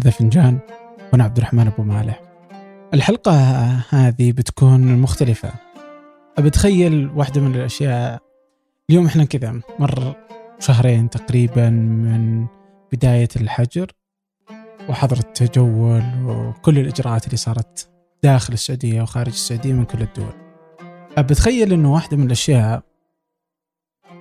[0.00, 0.58] هذا فنجان
[1.12, 2.20] وأنا عبد الرحمن أبو مالح.
[2.94, 3.32] الحلقة
[3.90, 5.52] هذه بتكون مختلفة.
[6.38, 8.22] بتخيل واحدة من الأشياء.
[8.90, 10.14] اليوم إحنا كذا مر
[10.58, 12.46] شهرين تقريبا من
[12.92, 13.92] بداية الحجر
[14.88, 17.90] وحظر التجول وكل الإجراءات اللي صارت
[18.22, 20.32] داخل السعودية وخارج السعودية من كل الدول.
[21.18, 22.82] بتخيل أنه واحدة من الأشياء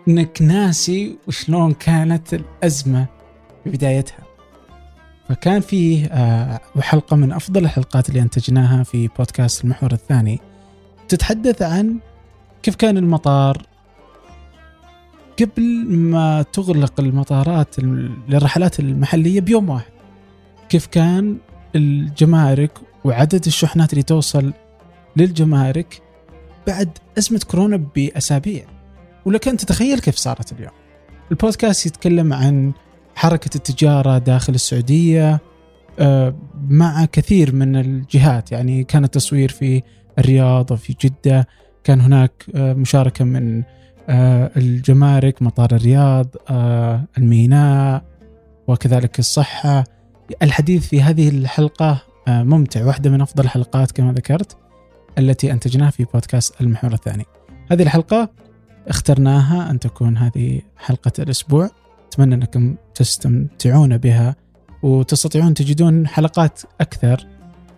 [0.07, 3.07] أنك ناسي وشلون كانت الأزمة
[3.63, 4.28] في بدايتها.
[5.29, 10.39] فكان فيه آه، حلقة من أفضل الحلقات اللي أنتجناها في بودكاست المحور الثاني.
[11.07, 11.99] تتحدث عن
[12.63, 13.61] كيف كان المطار؟
[15.39, 19.91] قبل ما تغلق المطارات للرحلات المحلية بيوم واحد
[20.69, 21.37] كيف كان
[21.75, 22.71] الجمارك
[23.03, 24.53] وعدد الشحنات اللي توصل
[25.15, 26.01] للجمارك
[26.67, 28.65] بعد أزمة كورونا بأسابيع؟
[29.25, 30.71] ولك أن تتخيل كيف صارت اليوم؟
[31.31, 32.73] البودكاست يتكلم عن
[33.19, 35.39] حركة التجارة داخل السعودية
[35.99, 36.35] آه،
[36.69, 38.51] مع كثير من الجهات.
[38.51, 39.81] يعني كان التصوير في
[40.19, 41.47] الرياض وفي جدة
[41.83, 43.63] كان هناك آه، مشاركة من
[44.09, 46.27] آه، الجمارك مطار الرياض
[47.17, 48.03] الميناء
[48.67, 49.83] وكذلك الصحة.
[50.41, 54.57] الحديث في هذه الحلقة ممتع واحدة من أفضل الحلقات كما ذكرت
[55.17, 57.25] التي أنتجناها في بودكاست المحور الثاني.
[57.71, 58.29] هذه الحلقة
[58.87, 61.69] اخترناها أن تكون هذه حلقة الأسبوع.
[62.09, 64.35] أتمنى أنكم تستمتعون بها
[64.83, 67.27] وتستطيعون تجدون حلقات أكثر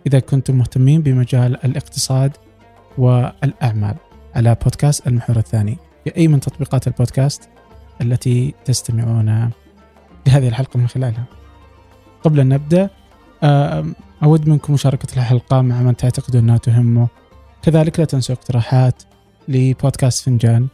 [0.06, 2.32] إذا كنتم مهتمين بمجال الاقتصاد
[2.98, 3.94] والأعمال
[4.34, 5.76] على بودكاست المحور الثاني.
[6.04, 7.48] في أي من تطبيقات البودكاست
[8.00, 9.50] التي تستمعون
[10.26, 11.24] لهذه الحلقة من خلالها.
[12.24, 12.90] قبل أن نبدأ
[14.22, 17.08] أود منكم مشاركة الحلقة مع من تعتقدون أنها تهمه
[17.62, 19.02] كذلك لا تنسوا اقتراحات
[19.48, 20.68] لبودكاست فنجان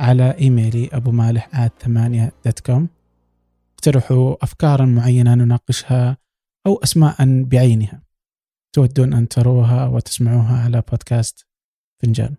[0.00, 2.88] على إيميلي أبو مالح ثمانية دوت كوم
[3.78, 6.16] اقترحوا أفكارا معينة نناقشها
[6.66, 8.02] أو أسماء بعينها.
[8.74, 11.46] تودون أن تروها وتسمعوها على بودكاست
[12.02, 12.36] فنجان.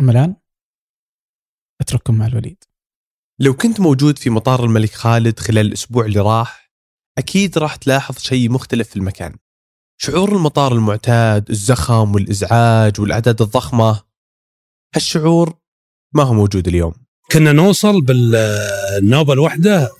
[0.00, 0.36] أما الآن
[1.80, 2.64] أترككم مع الوليد.
[3.40, 6.72] لو كنت موجود في مطار الملك خالد خلال الأسبوع اللي راح
[7.18, 9.36] أكيد راح تلاحظ شيء مختلف في المكان.
[10.00, 14.04] شعور المطار المعتاد الزخم والإزعاج والأعداد الضخمة
[14.94, 15.58] هالشعور
[16.14, 17.03] ما هو موجود اليوم.
[17.32, 19.90] كنا نوصل بالنوبه الواحدة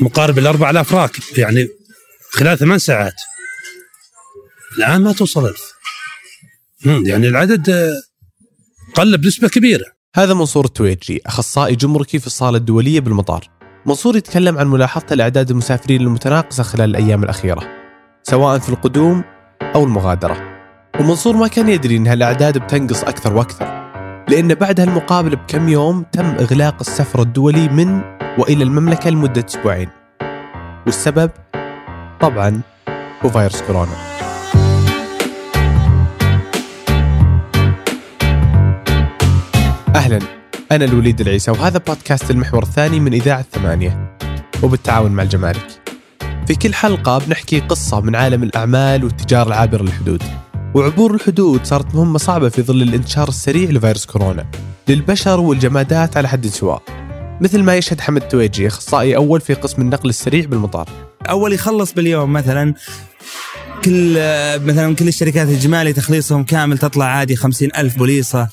[0.00, 1.68] مقارب ال 4000 راكب يعني
[2.30, 3.14] خلال ثمان ساعات.
[4.78, 5.72] الآن ما توصل ألف.
[6.84, 7.94] يعني العدد
[8.94, 9.84] قل بنسبة كبيرة.
[10.14, 13.48] هذا منصور التويجي أخصائي جمركي في الصالة الدولية بالمطار.
[13.86, 17.68] منصور يتكلم عن ملاحظته لإعداد المسافرين المتناقصة خلال الأيام الأخيرة
[18.22, 19.24] سواء في القدوم
[19.62, 20.58] أو المغادرة.
[21.00, 23.87] ومنصور ما كان يدري إن هالأعداد بتنقص أكثر وأكثر.
[24.30, 28.00] لأن بعد هالمقابلة بكم يوم تم إغلاق السفر الدولي من
[28.38, 29.88] وإلى المملكة لمدة أسبوعين.
[30.86, 31.30] والسبب؟
[32.20, 32.60] طبعا
[33.24, 33.92] هو فيروس كورونا.
[39.96, 40.18] أهلا
[40.72, 44.16] أنا الوليد العيسى وهذا بودكاست المحور الثاني من إذاعة ثمانية.
[44.62, 45.66] وبالتعاون مع الجمارك.
[46.46, 50.22] في كل حلقة بنحكي قصة من عالم الأعمال والتجارة العابرة للحدود.
[50.74, 54.50] وعبور الحدود صارت مهمة صعبة في ظل الانتشار السريع لفيروس كورونا
[54.88, 56.82] للبشر والجمادات على حد سواء.
[57.40, 60.88] مثل ما يشهد حمد تويجي أخصائي أول في قسم النقل السريع بالمطار.
[61.28, 62.74] أول يخلص باليوم مثلا
[63.84, 64.12] كل
[64.64, 68.48] مثلا كل الشركات الإجمالي تخليصهم كامل تطلع عادي خمسين ألف بوليصة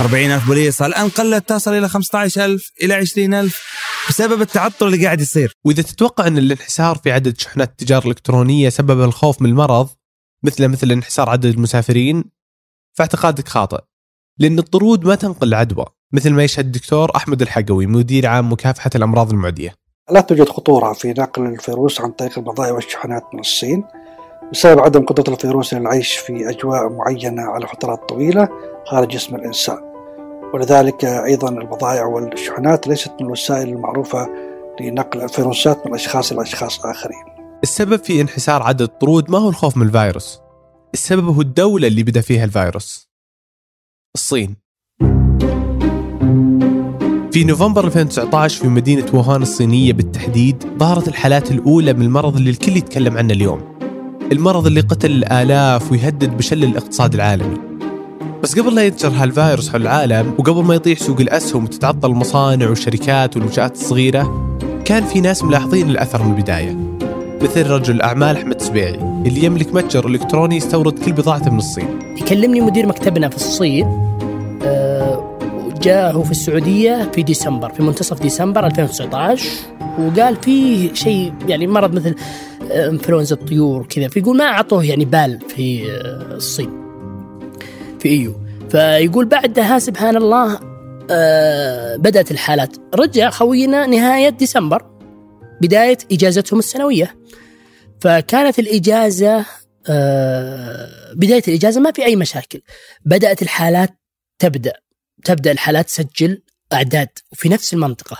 [0.00, 3.62] أربعين ألف بوليصة الآن قلت تصل إلى خمسة عشر ألف إلى عشرين ألف
[4.08, 5.56] بسبب التعطل اللي قاعد يصير.
[5.64, 9.88] وإذا تتوقع أن الانحسار في عدد شحنات التجارة الإلكترونية سبب الخوف من المرض
[10.42, 12.24] مثل مثل انحسار عدد المسافرين
[12.92, 13.80] فاعتقادك خاطئ.
[14.38, 19.30] لأن الطرود ما تنقل العدوى مثل ما يشهد الدكتور أحمد الحقوي مدير عام مكافحة الأمراض
[19.30, 19.74] المعدية.
[20.10, 23.84] لا توجد خطورة في نقل الفيروس عن طريق البضائع والشحنات من الصين
[24.52, 28.48] بسبب عدم قدرة الفيروس للعيش في أجواء معينة على فترات طويلة
[28.86, 29.78] خارج جسم الإنسان.
[30.54, 34.28] ولذلك أيضا البضائع والشحنات ليست من الوسائل المعروفة
[34.80, 37.31] لنقل الفيروسات من أشخاص إلى أشخاص آخرين.
[37.62, 40.38] السبب في انحسار عدد الطرود ما هو الخوف من الفيروس.
[40.94, 43.08] السبب هو الدولة اللي بدأ فيها الفيروس.
[44.14, 44.56] الصين.
[47.32, 52.76] في نوفمبر 2019 في مدينة ووهان الصينية بالتحديد ظهرت الحالات الأولى من المرض اللي الكل
[52.76, 53.78] يتكلم عنه اليوم.
[54.32, 57.58] المرض اللي قتل الآلاف ويهدد بشل الاقتصاد العالمي.
[58.42, 63.36] بس قبل لا ينتشر هالفيروس حول العالم وقبل ما يطيح سوق الأسهم وتتعطل المصانع والشركات
[63.36, 66.91] والمنشآت الصغيرة كان في ناس ملاحظين الأثر من البداية.
[67.42, 71.98] مثل رجل الأعمال أحمد سبيعي اللي يملك متجر إلكتروني يستورد كل بضاعته من الصين.
[72.16, 73.86] يكلمني مدير مكتبنا في الصين
[74.62, 75.38] أه
[75.82, 79.48] جاء هو في السعودية في ديسمبر في منتصف ديسمبر 2019
[79.98, 82.14] وقال في شيء يعني مرض مثل
[82.70, 86.70] آه، إنفلونزا الطيور وكذا فيقول ما أعطوه يعني بال في آه، الصين
[87.98, 88.34] في إيو.
[88.70, 90.58] فيقول بعدها سبحان الله
[91.10, 92.76] آه، بدأت الحالات.
[92.94, 94.91] رجع خوينا نهاية ديسمبر
[95.62, 97.16] بداية إجازتهم السنوية.
[98.00, 99.46] فكانت الإجازة
[99.88, 102.60] آه، بداية الإجازة ما في أي مشاكل.
[103.04, 103.90] بدأت الحالات
[104.38, 104.72] تبدأ
[105.24, 106.42] تبدأ الحالات تسجل
[106.72, 108.16] أعداد في نفس المنطقة.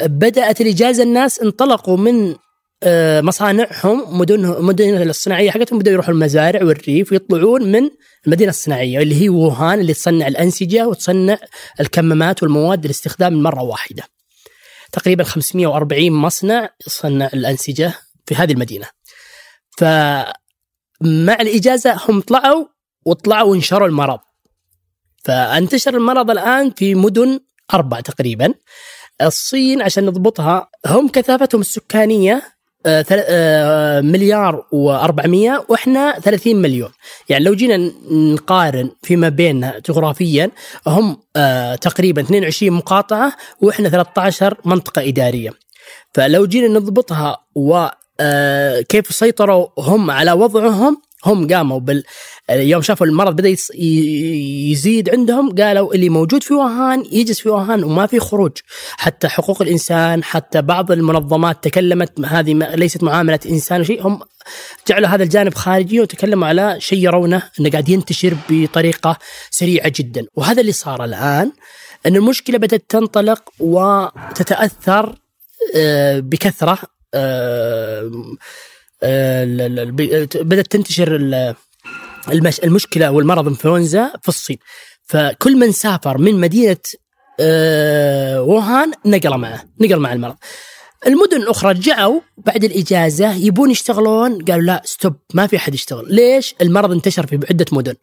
[0.00, 2.34] بدأت الإجازة الناس انطلقوا من
[2.82, 7.90] آه، مصانعهم مدنهم مدن الصناعية حقتهم بدأوا يروحوا المزارع والريف ويطلعون من
[8.26, 11.38] المدينة الصناعية اللي هي ووهان اللي تصنع الأنسجة وتصنع
[11.80, 14.02] الكمامات والمواد لاستخدام مرة واحدة.
[14.94, 17.94] تقريبا 540 مصنع يصنع الأنسجة
[18.26, 18.86] في هذه المدينة.
[19.78, 20.34] فمع
[21.40, 22.66] الإجازة هم طلعوا
[23.06, 24.18] وطلعوا وانشروا المرض.
[25.24, 27.40] فانتشر المرض الآن في مدن
[27.74, 28.54] أربع تقريبا.
[29.22, 32.53] الصين عشان نضبطها هم كثافتهم السكانية
[34.02, 36.90] مليار و400 وإحنا 30 مليون.
[37.28, 40.50] يعني لو جينا نقارن فيما بيننا جغرافيا
[40.86, 45.50] هم آه، تقريبا 22 مقاطعة وإحنا 13 منطقة إدارية.
[46.14, 52.04] فلو جينا نضبطها وكيف سيطروا هم على وضعهم هم قاموا بال
[52.50, 53.56] يوم شافوا المرض بدأ
[54.70, 58.52] يزيد عندهم قالوا اللي موجود في ووهان يجلس في ووهان وما في خروج.
[58.96, 64.20] حتى حقوق الإنسان حتى بعض المنظمات تكلمت هذه ليست معاملة إنسان وشيء هم
[64.88, 69.18] جعلوا هذا الجانب خارجي وتكلموا على شيء يرونه إنه قاعد ينتشر بطريقة
[69.50, 70.26] سريعة جدا.
[70.34, 71.52] وهذا اللي صار الآن
[72.06, 75.14] إن المشكلة بدأت تنطلق وتتأثر
[75.76, 76.78] آه، بكثرة
[80.42, 81.54] بدأت تنتشر ال-
[82.32, 84.58] المش المشكلة والمرض انفلونزا في الصين.
[85.06, 86.76] فكل من سافر من مدينة
[87.40, 90.36] آه، ووهان نقل معه نقل مع المرض.
[91.06, 94.44] المدن الأخرى رجعوا بعد الإجازة يبون يشتغلون.
[94.44, 96.14] قالوا لا stop ما في أحد يشتغل.
[96.14, 97.94] ليش؟ المرض انتشر في عدة مدن.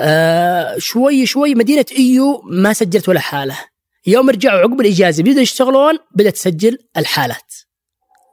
[0.00, 3.58] آه شوي شوي مدينة إيوو ما سجلت ولا حالة.
[4.06, 7.52] يوم رجعوا عقب الإجازة بدأوا يشتغلون بدأت تسجل الحالات.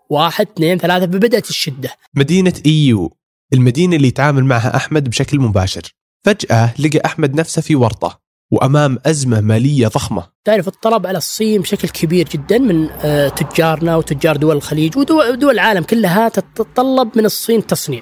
[0.09, 1.89] واحد اثنين ثلاثة فبدأت الشدة.
[2.15, 3.17] مدينة إيو
[3.53, 5.81] المدينة اللي يتعامل معها أحمد بشكل مباشر.
[6.23, 8.19] فجأة لقى أحمد نفسه في ورطة
[8.51, 10.27] وأمام أزمة مالية ضخمة.
[10.45, 15.83] تعرف الطلب على الصين بشكل كبير جدا من آه، تجارنا وتجار دول الخليج ودول العالم
[15.83, 18.01] كلها تتطلب من الصين تصنيع.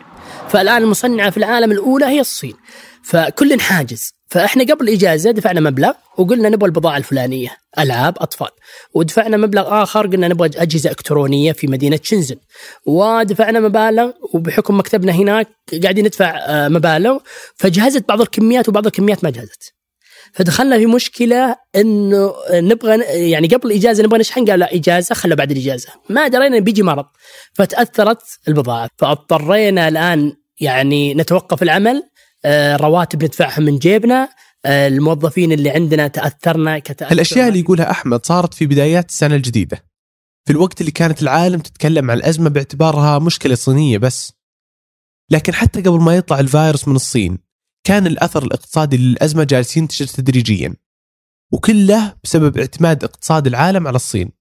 [0.49, 2.53] فالآن المصنعة في العالم الأولى هي الصين.
[3.03, 4.13] فكل حاجز.
[4.33, 8.47] فإحنا قبل الإجازة دفعنا مبلغ وقلنا نبغى البضاعة الفلانية ألعاب أطفال.
[8.93, 12.35] ودفعنا مبلغ آخر قلنا نبغى أجهزة إلكترونية في مدينة شنزن.
[12.85, 15.47] ودفعنا مبالغ وبحكم مكتبنا هناك
[15.83, 17.17] قاعدين ندفع آه، مبالغ
[17.55, 19.73] فجهزت بعض الكميات وبعض الكميات ما جهزت.
[20.33, 23.01] فدخلنا في مشكلة إنه نبغى
[23.31, 25.89] يعني قبل الإجازة نبغى نشحن قال لا إجازة خلوا بعد الإجازة.
[26.09, 27.05] ما درينا بيجي مرض
[27.53, 28.89] فتأثرت البضاعة.
[28.97, 32.12] فاضطرينا الآن يعني نتوقف العمل آه،
[32.75, 34.29] رواتب ندفعها من جيبنا.
[34.65, 37.11] آه، الموظفين اللي عندنا تأثرنا كتأثر.
[37.11, 39.85] الأشياء اللي يقولها أحمد صارت في بدايات السنة الجديدة.
[40.45, 44.33] في الوقت اللي كانت العالم تتكلم عن الأزمة باعتبارها مشكلة صينية بس.
[45.31, 47.37] لكن حتى قبل ما يطلع الفيروس من الصين
[47.83, 50.73] كان الأثر الاقتصادي للأزمة جالس ينتشر تدريجيا.
[51.53, 54.31] وكله بسبب اعتماد اقتصاد العالم على الصين.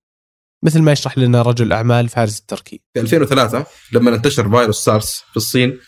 [0.65, 2.81] مثل ما يشرح لنا رجل الأعمال فارس التركي.
[2.95, 5.79] في 2003 لما انتشر فيروس سارس في الصين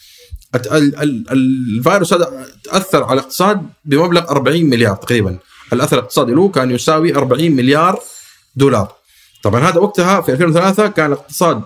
[0.55, 5.39] الفيروس هذا تأثر على الاقتصاد بمبلغ 40 مليار تقريبا.
[5.73, 8.01] الأثر الاقتصادي له كان يساوي 40 مليار
[8.57, 8.93] دولار.
[9.43, 11.63] طبعا هذا وقتها في 2003 كان الاقتصاد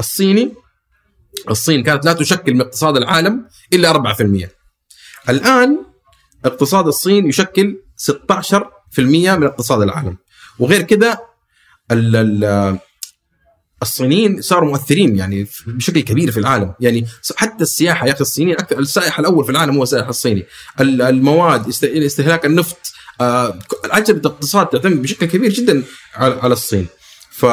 [0.00, 0.54] الصيني
[1.50, 4.48] الصين كانت لا تشكل من اقتصاد العالم إلا 4%
[5.28, 5.78] الآن
[6.44, 10.16] اقتصاد الصين يشكل 16% من اقتصاد العالم.
[10.58, 10.82] وغير
[12.44, 12.78] ال-
[13.82, 16.74] الصينيين صاروا مؤثرين يعني بشكل كبير في العالم.
[16.80, 20.46] يعني حتى السياحة يا أخي الصينيين أكثر السائح الأول في العالم هو السائح الصيني.
[20.80, 22.76] ال- المواد است- استهلاك النفط
[23.20, 23.58] آه،
[23.90, 25.82] عجبة الاقتصاد تعتمد بشكل كبير جدا
[26.16, 26.86] على الصين.
[27.30, 27.46] ف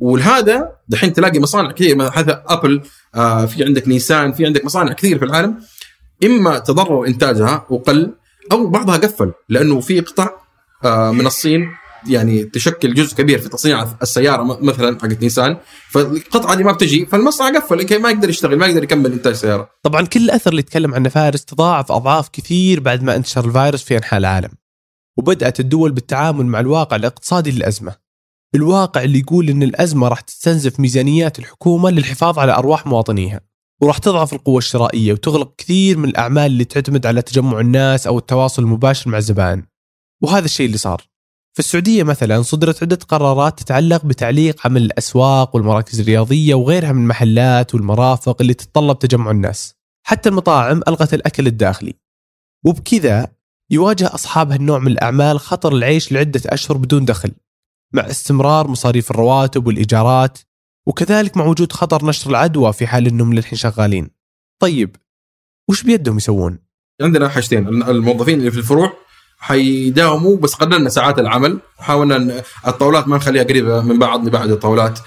[0.00, 2.80] ولهذا دحين تلاقي مصانع كثير هذا أبل
[3.14, 5.58] آه، في عندك نيسان في عندك مصانع كثير في العالم.
[6.24, 8.14] إما تضرر إنتاجها وقل
[8.52, 10.30] أو بعضها قفل لأنه في قطع
[10.84, 11.68] آه، من الصين.
[12.06, 15.56] يعني تشكل جزء كبير في تصنيع السيارة مثلا حقت نيسان.
[15.90, 19.70] فالقطعة دي ما بتجي فالمصنع قفل ما يقدر يشتغل ما يقدر يكمل إنتاج سيارة.
[19.82, 23.96] طبعا كل الأثر اللي يتكلم عنه فارس تضاعف أضعاف كثير بعد ما انتشر الفيروس في
[23.96, 24.50] أنحاء العالم.
[25.18, 27.96] وبدأت الدول بالتعامل مع الواقع الاقتصادي للأزمة.
[28.54, 33.40] الواقع اللي يقول أن الأزمة راح تستنزف ميزانيات الحكومة للحفاظ على أرواح مواطنيها.
[33.80, 38.62] وراح تضعف القوة الشرائية وتغلق كثير من الأعمال اللي تعتمد على تجمع الناس أو التواصل
[38.62, 39.62] المباشر مع الزبائن.
[40.22, 41.11] وهذا الشيء اللي صار.
[41.54, 47.74] في السعودية مثلا صدرت عدة قرارات تتعلق بتعليق عمل الأسواق والمراكز الرياضية وغيرها من المحلات
[47.74, 49.74] والمرافق اللي تتطلب تجمع الناس.
[50.06, 51.94] حتى المطاعم ألغت الأكل الداخلي.
[52.64, 53.32] وبكذا
[53.70, 57.32] يواجه أصحاب هالنوع من الأعمال خطر العيش لعدة أشهر بدون دخل.
[57.94, 60.38] مع استمرار مصاريف الرواتب والإيجارات
[60.88, 64.10] وكذلك مع وجود خطر نشر العدوى في حال أنهم للحين شغالين.
[64.62, 64.96] طيب
[65.70, 66.58] وش بيدهم يسوون؟
[67.02, 67.68] عندنا حاجتين.
[67.68, 69.01] الموظفين اللي في الفروع
[69.42, 71.58] حيداوموا بس قللنا ساعات العمل.
[71.78, 74.98] حاولنا الطاولات ما نخليها قريبة من بعض نبعد الطاولات.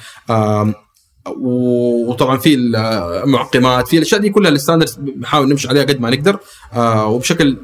[1.41, 6.39] وطبعا في المعقمات في الأشياء دي كلها الستاندرز نحاول نمشي عليها قد ما نقدر.
[6.73, 7.57] آه، وبشكل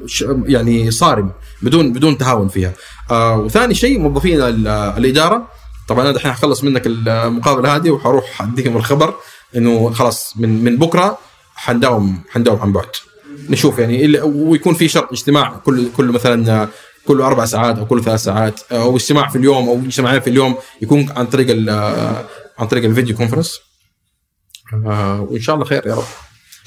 [0.46, 1.30] يعني صارم
[1.62, 2.72] بدون بدون تهاون فيها.
[3.10, 5.48] آه، وثاني شيء موظفين ال- الإدارة.
[5.88, 9.14] طبعا أنا الحين حخلص منك المقابلة هذه وحروح اديكم الخبر
[9.56, 11.18] إنه خلاص من من بكرة
[11.54, 13.11] حنداوم حنداوم عن بعد.
[13.50, 16.68] نشوف يعني ويكون في شرط اجتماع كل كل مثلا
[17.06, 20.54] كل أربع ساعات أو كل ثلاث ساعات أو اجتماع في اليوم أو اجتماعين في اليوم
[20.82, 21.70] يكون عن طريق
[22.58, 23.58] عن طريق الفيديو كونفرنس
[24.86, 26.04] آه، وإن شاء الله خير يا رب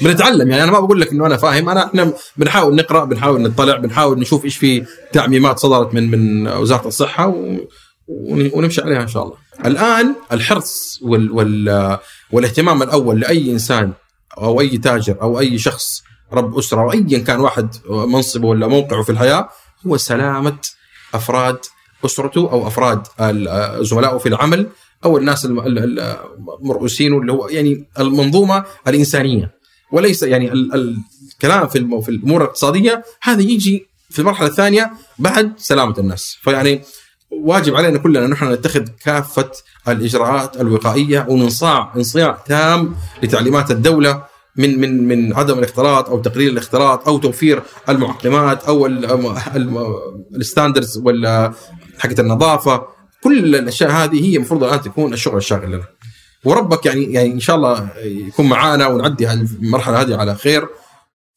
[0.01, 3.75] بنتعلم يعني أنا ما بقول لك إنه أنا فاهم انا إحنا بنحاول نقرأ بنحاول نطلع
[3.77, 7.57] بنحاول نشوف إيش في تعميمات صدرت من من وزارة الصحة و
[8.07, 9.35] ون- ونمشي عليها إن شاء الله.
[9.65, 11.97] الآن الحرص وال وال
[12.31, 13.93] والاهتمام الأول لأي إنسان
[14.37, 16.01] أو أي تاجر أو أي شخص
[16.33, 19.49] رب أسرة أو ايا كان واحد منصبه ولا موقعه في الحياة
[19.87, 20.57] هو سلامة
[21.13, 21.57] أفراد
[22.05, 23.07] أسرته أو أفراد
[23.83, 24.67] زملائه في العمل
[25.05, 26.17] أو الناس الم- ال- ال-
[26.61, 29.51] المرؤوسين اللي هو يعني المنظومة الإنسانية.
[29.91, 30.97] وليس يعني ال- ال-
[31.33, 36.37] الكلام في في الأمور الاقتصادية هذا يجي في المرحلة الثانية بعد سلامة الناس.
[36.41, 36.81] فيعني
[37.31, 39.51] واجب علينا كلنا نحن نتخذ كافة
[39.87, 44.23] الإجراءات الوقائية وننصاع انصياع تام لتعليمات الدولة
[44.57, 48.87] من من من عدم الاختلاط أو تقليل الاختلاط أو توفير المعقمات أو
[50.35, 51.53] الستاندرز ولا
[51.99, 52.87] حقت النظافة.
[53.23, 55.83] كل الأشياء هذه هي المفروض الآن تكون الشغل الشاغل لنا.
[56.45, 60.67] وربك يعني يعني إن شاء الله يكون معانا ونعدي المرحلة هذه على خير.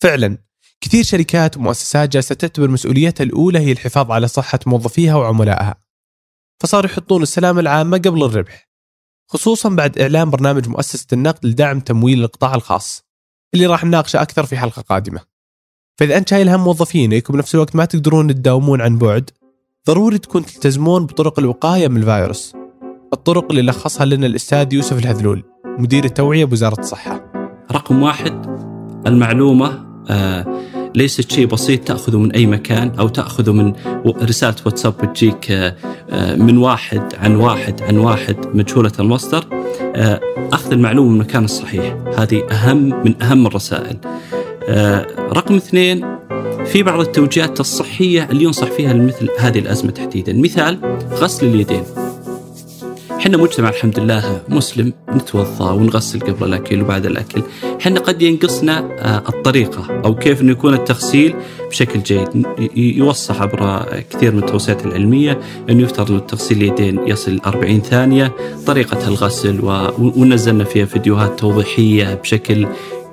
[0.00, 0.38] فعلا.
[0.80, 5.74] كثير شركات ومؤسسات جالسة تعتبر مسؤوليتها الأولى هي الحفاظ على صحة موظفيها وعملائها.
[6.60, 8.68] فصاروا يحطون السلامة العامة قبل الربح
[9.30, 13.07] خصوصا بعد إعلان برنامج مؤسسة النقد لدعم تمويل القطاع الخاص.
[13.54, 15.20] اللي راح نناقشه أكثر في حلقة قادمة.
[15.98, 19.30] فإذا أنت شايل هم موظفينك وبنفس الوقت ما تقدرون تداومون عن بعد
[19.86, 22.54] ضروري تكون تلتزمون بطرق الوقاية من الفيروس.
[23.12, 25.44] الطرق اللي لخصها لنا الأستاذ يوسف الهذلول
[25.78, 27.32] مدير التوعية بوزارة الصحة.
[27.72, 28.46] رقم واحد
[29.06, 33.72] المعلومة آه ليست شيء بسيط تأخذه من أي مكان أو تأخذه من
[34.06, 35.74] رسالة واتساب بتجيك آه
[36.10, 39.44] آه من واحد عن واحد عن واحد مجهولة المصدر.
[39.96, 40.20] آه
[40.52, 41.96] أخذ المعلومة من المكان الصحيح.
[42.18, 43.96] هذه أهم من أهم الرسائل.
[45.18, 46.18] رقم اثنين
[46.66, 50.32] في بعض التوجيهات الصحية اللي ينصح فيها مثل هذه الأزمة تحديدا.
[50.32, 50.78] مثال
[51.12, 51.82] غسل اليدين.
[53.18, 57.42] إحنا مجتمع الحمد لله مسلم نتوضا ونغسل قبل الأكل وبعد الأكل،
[57.80, 61.34] إحنا قد ينقصنا آه، الطريقة أو كيف إنه يكون التغسيل
[61.70, 65.38] بشكل جيد، ي- يوصى عبر كثير من التوصيات العلمية
[65.70, 68.32] أنه يفترض انه تغسيل اليدين يصل 40 ثانية،
[68.66, 69.60] طريقة الغسل
[69.98, 72.66] ونزلنا فيها فيديوهات توضيحية بشكل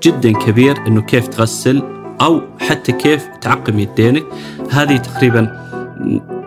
[0.03, 1.83] جدا كبير أنه كيف تغسل
[2.21, 4.24] أو حتى كيف تعقم يدينك،
[4.69, 5.64] هذه تقريبا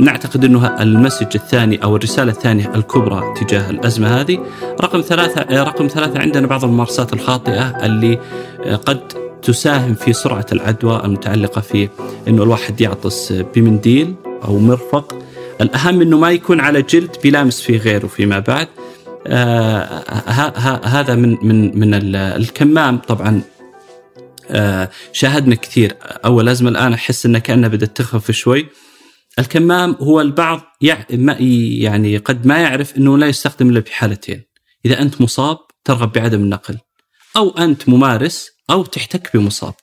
[0.00, 4.46] نعتقد إنه المسج الثاني أو الرسالة الثانية الكبرى تجاه الأزمة هذه
[4.80, 8.18] رقم ثلاثة آه، رقم ثلاثة عندنا بعض الممارسات الخاطئة اللي
[8.64, 9.00] آه، قد
[9.42, 11.88] تساهم في سرعة العدوى المتعلقة في
[12.28, 14.14] إنه الواحد يعطس بمنديل
[14.44, 15.14] أو مرفق.
[15.60, 18.68] الأهم إنه ما يكون على جلد بيلامس فيه غيره فيما بعد.
[19.26, 20.04] آه
[20.84, 22.98] هذا من من من ال- الكمام.
[22.98, 23.40] طبعا
[24.50, 25.96] آه شاهدنا كثير.
[26.24, 28.66] أول أزمة الآن أحس إنها كأنها بدأت تخف شوي.
[29.38, 34.45] الكمام هو البعض يعني قد ما يعرف إنه لا يستخدم إلا بحالتين.
[34.85, 36.78] إذا أنت مصاب ترغب بعدم النقل.
[37.37, 39.75] أو أنت ممارس أو تحتك بمصاب.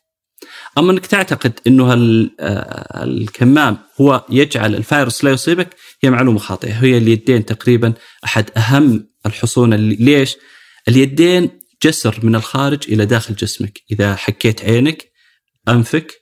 [0.78, 6.74] أما إنك تعتقد إنه آه، الكمام هو يجعل الفيروس لا يصيبك هي معلومة خاطئة.
[6.74, 7.94] هي اليدين تقريبا
[8.26, 10.36] أحد أهم الحصون اللي ليش؟
[10.88, 13.80] اليدين جسر من الخارج إلى داخل جسمك.
[13.92, 15.12] إذا حكيت عينك
[15.70, 16.14] أنفك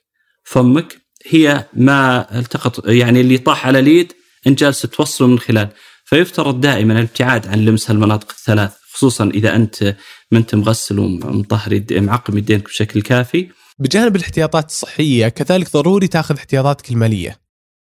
[0.44, 4.12] فمك هي ما التقط يعني اللي طاح على اليد
[4.46, 5.68] انت جالس توصله من خلال.
[6.04, 9.96] فيفترض دائما الابتعاد عن لمس المناطق الثلاث خصوصا إذا أنت
[10.30, 13.48] ما أنت مغسل ومطهر معقم يدينك بشكل كافي.
[13.78, 17.40] بجانب الاحتياطات الصحية كذلك ضروري تأخذ احتياطاتك المالية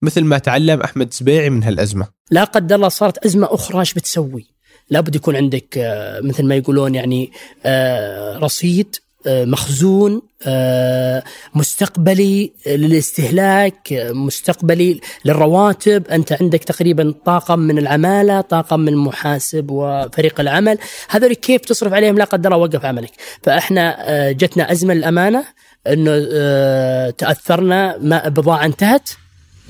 [0.01, 2.07] مثل ما تعلم أحمد سبيعي من هالأزمة.
[2.31, 4.47] لا قدر الله صارت أزمة أخرى إيش بتسوي؟
[4.89, 7.31] لابد يكون عندك آه، مثل ما يقولون يعني
[7.65, 8.95] آه، رصيد
[9.27, 11.23] مخزون آه،
[11.55, 16.07] مستقبلي للاستهلاك آه، مستقبلي للرواتب.
[16.07, 20.77] أنت عندك تقريبا طاقم من العمالة طاقم من المحاسب وفريق العمل.
[21.09, 23.11] هذول كيف تصرف عليهم؟ لا قدر وقف عملك.
[23.43, 25.43] فإحنا آه، جتنا أزمة للأمانة
[25.87, 29.09] إنه آه، تأثرنا ما بضاعة انتهت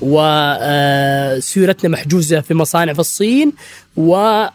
[0.00, 3.52] وسيولتنا محجوزة في مصانع في الصين
[3.96, 4.52] وكذلك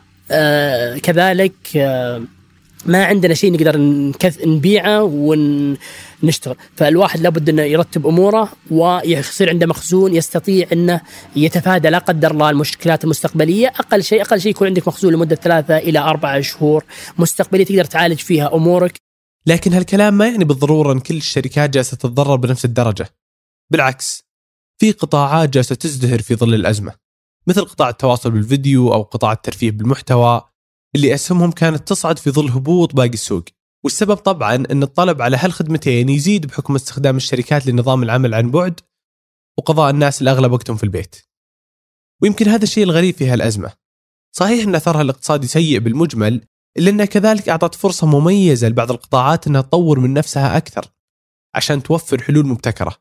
[2.87, 10.15] ما عندنا شيء نقدر نكث نبيعه ونشتغل فالواحد لابد إنه يرتب أموره ويصير عنده مخزون
[10.15, 11.01] يستطيع إنه
[11.35, 13.67] يتفادى لا قدر الله المشكلات المستقبلية.
[13.67, 16.83] أقل شيء أقل شيء يكون عندك مخزون لمدة ثلاثة إلى أربعة شهور
[17.17, 18.97] مستقبليه تقدر تعالج فيها أمورك.
[19.45, 23.09] لكن هالكلام ما يعني بالضرورة إن كل الشركات جالسة تتضرر بنفس الدرجة.
[23.71, 24.23] بالعكس
[24.77, 26.93] في قطاعات جالسة تزدهر في ظل الأزمة.
[27.47, 30.41] مثل قطاع التواصل بالفيديو أو قطاع الترفيه بالمحتوى.
[30.97, 33.43] اللي أسهمهم كانت تصعد في ظل هبوط باقي السوق.
[33.83, 38.79] والسبب طبعا إن الطلب على هالخدمتين يزيد بحكم استخدام الشركات لنظام العمل عن بعد
[39.57, 41.15] وقضاء الناس الأغلب وقتهم في البيت.
[42.21, 43.73] ويمكن هذا الشيء الغريب في هالأزمة.
[44.31, 46.41] صحيح إن أثرها الاقتصادي سيء بالمجمل
[46.77, 50.85] إلا انها كذلك أعطت فرصة مميزة لبعض القطاعات إنها تطور من نفسها أكثر
[51.55, 52.95] عشان توفر حلول مبتكرة.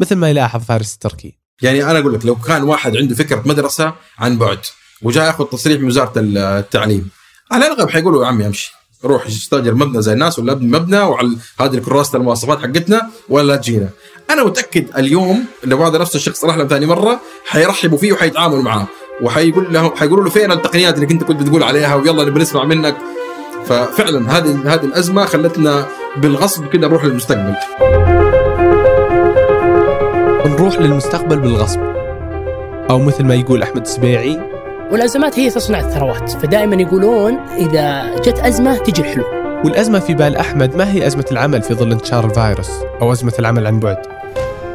[0.00, 1.38] مثل ما يلاحظ فارس التركي.
[1.62, 4.60] يعني أنا أقول لك لو كان واحد عنده فكرة مدرسة عن بعد
[5.02, 7.08] وجاء ياخذ تصريح من وزارة التعليم.
[7.52, 8.74] على الأغلب حيقولوا يا عمي أمشي.
[9.04, 13.56] روح استأجر مبنى زي الناس ولا أبني مبنى وعلى هذه كراسه المواصفات حقتنا ولا لا
[13.56, 13.88] تجينا.
[14.30, 18.86] أنا متأكد اليوم لو هذا نفس الشخص راح لهم ثاني مرة حيرحبوا فيه وحيتعاملوا معاه.
[19.22, 22.96] وحيقول لهم حيقولوا له فين التقنيات اللي كنت كنت بتقول عليها ويلا نبي نسمع منك.
[23.66, 25.86] ففعلا هذه هذه الأزمة خلتنا
[26.16, 27.54] بالغصب كده نروح للمستقبل.
[30.46, 31.80] نروح للمستقبل بالغصب.
[32.90, 34.55] أو مثل ما يقول أحمد السبيعي
[34.90, 39.26] والأزمات هي تصنع الثروات فدائما يقولون إذا جت أزمة تجي الحلول
[39.64, 42.70] والأزمة في بال أحمد ما هي أزمة العمل في ظل انتشار الفيروس
[43.02, 43.98] أو أزمة العمل عن بعد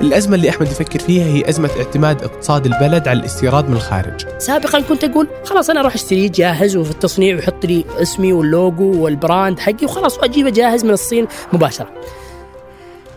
[0.01, 4.80] الأزمة اللي أحمد يفكر فيها هي أزمة اعتماد اقتصاد البلد على الاستيراد من الخارج سابقا
[4.80, 9.60] كنت أقول خلاص أنا أروح اشتريه جاهز وفي التصنيع ويحط لي اسمي واللوجو وال brand
[9.60, 11.89] حقي وخلاص وأجيبه جاهز من الصين مباشرة.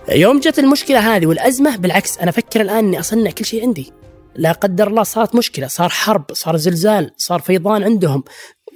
[0.08, 3.92] يوم جت المشكلة هذه والأزمة بالعكس أنا أفكر الآن إني أصنع كل شيء عندي.
[4.36, 8.24] لا قدر الله صارت مشكلة، صار حرب، صار زلزال، صار فيضان عندهم.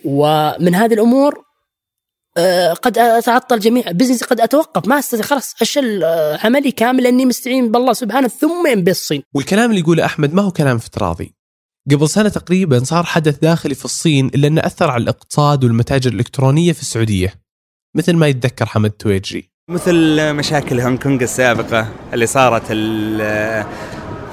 [0.05, 1.49] ومن هذه الأمور
[2.39, 4.89] آه، قد أتعطل جميع business ي قد أتوقف.
[4.89, 7.03] ما استطيع خلاص أشل آه، عملي كامل.
[7.03, 9.23] لاني مستعين بالله سبحانه ثم بالصين.
[9.35, 11.35] والكلام اللي يقوله أحمد ما هو كلام افتراضي
[11.91, 16.73] قبل سنة تقريبا صار حدث داخلي في الصين إلا أنه أثر على الاقتصاد والمتاجر الإلكترونية
[16.73, 17.35] في السعودية.
[17.97, 19.51] مثل ما يتذكر حمد تويجري.
[19.71, 22.63] مثل مشاكل هونغ كونغ السابقة اللي صارت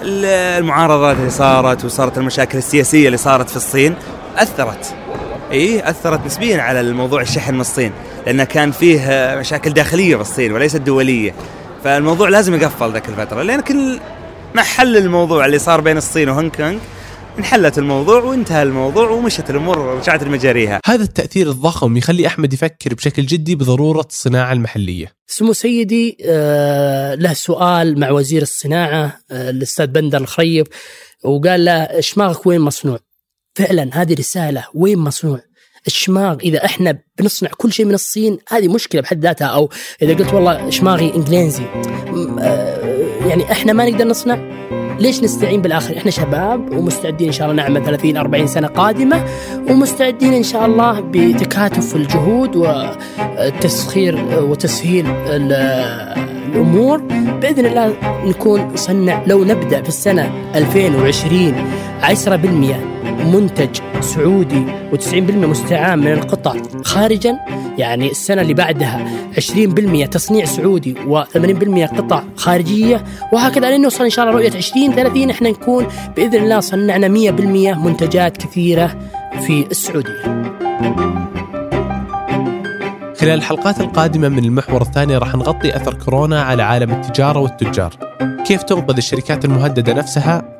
[0.05, 3.95] المعارضات اللي صارت وصارت المشاكل السياسية اللي صارت في الصين
[4.37, 4.95] أثرت.
[5.51, 7.91] إيه أثرت نسبيا على الموضوع الشحن من الصين
[8.25, 11.33] لأنه كان فيه مشاكل داخلية في الصين وليست دولية.
[11.83, 13.99] فالموضوع لازم يقفل ذاك الفترة لأن كل
[14.55, 16.77] مع حل الموضوع اللي صار بين الصين وهونغ كونغ
[17.39, 20.79] انحلت الموضوع وانتهى الموضوع ومشت الأمور ورجعت لمجاريها.
[20.85, 25.11] هذا التأثير الضخم يخلي أحمد يفكر بشكل جدي بضرورة الصناعة المحلية.
[25.27, 30.67] سمو سيدي آه، له سؤال مع وزير الصناعة آه، الأستاذ بندر الخريب
[31.23, 32.99] وقال له اشماغك وين مصنوع؟
[33.55, 35.39] فعلا هذه رسالة وين مصنوع؟
[35.87, 39.47] الشماغ إذا إحنا بنصنع كل شيء من الصين هذه مشكلة بحد ذاتها.
[39.47, 39.69] أو
[40.01, 41.63] إذا قلت والله شماغي إنجليزي.
[42.39, 44.64] آه، يعني إحنا ما نقدر نصنع؟
[44.99, 49.25] ليش نستعين بالآخر؟ إحنا شباب ومستعدين إن شاء الله نعمل 30 40 سنة قادمة
[49.69, 56.15] ومستعدين إن شاء الله بتكاتف الجهود والتسخير وتسهيل ال-
[56.55, 56.97] الأمور
[57.41, 57.93] بإذن الله
[58.25, 61.53] نكون صنع لو نبدأ في السنة 2020
[62.01, 63.69] 10% منتج
[64.01, 66.53] سعودي و90% مستعان من القطع.
[66.83, 67.35] خارجا
[67.77, 69.05] يعني السنة اللي بعدها
[70.05, 75.29] 20% تصنيع سعودي و80% قطع خارجية وهكذا لين نوصل إن شاء الله رؤية 20 30
[75.29, 78.95] إحنا نكون بإذن الله صنعنا 100% منتجات كثيرة
[79.47, 80.45] في السعودية.
[83.19, 87.93] خلال الحلقات القادمة من المحور الثاني راح نغطي أثر كورونا على عالم التجارة والتجار.
[88.47, 90.57] كيف تنقذ الشركات المهددة نفسها؟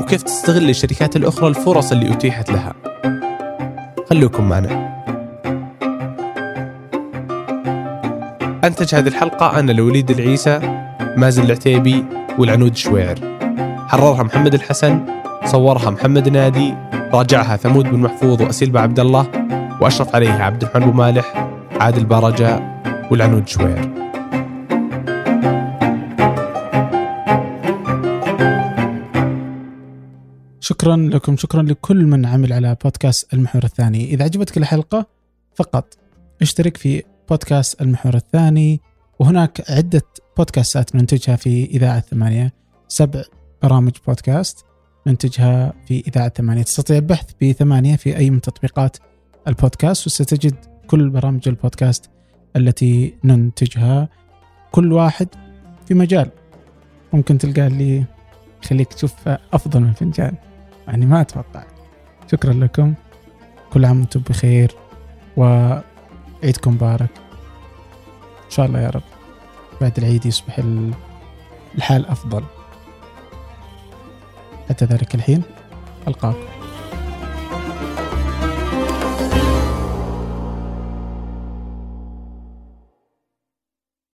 [0.00, 2.74] وكيف تستغل الشركات الأخرى الفرص اللي أتيحت لها.
[4.10, 4.96] خلوكم معنا.
[8.64, 10.60] أنتج هذه الحلقة أنا الوليد العيسى
[11.16, 12.04] مازن العتيبي
[12.38, 13.14] والعنود الشويعر
[13.88, 15.00] حررها محمد الحسن
[15.44, 16.74] صورها محمد نادي
[17.14, 19.26] راجعها ثمود بن محفوظ وأسيل عبد الله
[19.80, 21.48] وأشرف عليها عبد الرحمن أبو مالح
[21.80, 22.80] عادل بارجاء
[23.10, 23.95] والعنود شوير.
[30.68, 34.04] شكرا لكم شكرا لكل من عمل على بودكاست المحور الثاني.
[34.04, 35.06] إذا عجبتك الحلقة
[35.54, 35.94] فقط
[36.42, 38.80] اشترك في بودكاست المحور الثاني
[39.18, 40.02] وهناك عدة
[40.36, 42.52] بودكاستات ننتجها في إذاعة ثمانية
[42.88, 43.22] سبع
[43.62, 44.64] برامج بودكاست
[45.06, 46.62] ننتجها في إذاعة ثمانية.
[46.62, 48.96] تستطيع البحث بثمانية في أي من تطبيقات
[49.48, 50.54] البودكاست وستجد
[50.86, 52.10] كل برامج البودكاست
[52.56, 54.08] التي ننتجها.
[54.70, 55.28] كل واحد
[55.88, 56.30] في مجال.
[57.12, 58.04] ممكن تلقى اللي
[58.64, 60.34] يخليك تشوف أفضل من فنجان.
[60.88, 61.62] يعني ما أتوقع.
[62.32, 62.94] شكرا لكم.
[63.72, 64.72] كل عام وأنتم بخير.
[65.36, 67.10] وعيدكم مبارك.
[68.44, 69.02] إن شاء الله يا رب
[69.80, 70.94] بعد العيد يصبح ال-
[71.74, 72.44] الحال أفضل.
[74.68, 75.42] حتى ذلك الحين.
[76.08, 76.55] ألقاكم.